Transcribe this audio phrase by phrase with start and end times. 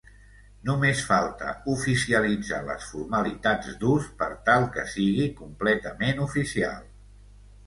[0.67, 6.83] Només falta oficialitzar les formalitats d'ús per tal que sigui completament oficial.